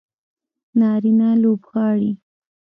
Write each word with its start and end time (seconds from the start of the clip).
نارینه 0.79 1.29
لوبغاړي 1.41 2.11